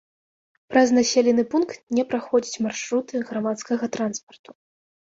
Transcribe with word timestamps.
Праз 0.73 0.93
населены 0.99 1.45
пункт 1.51 1.77
не 1.99 2.07
праходзяць 2.15 2.61
маршруты 2.69 3.25
грамадскага 3.31 3.85
транспарту. 3.99 4.61